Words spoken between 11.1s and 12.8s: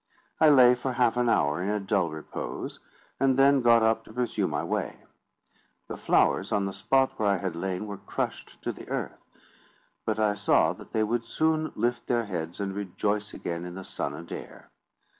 soon lift their heads and